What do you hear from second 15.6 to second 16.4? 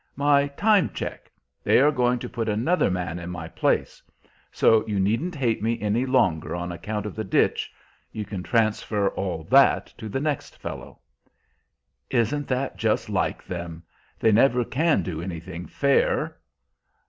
fair!"